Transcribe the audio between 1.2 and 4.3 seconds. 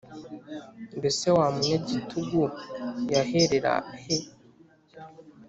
wa munyagitugu, yaherera he?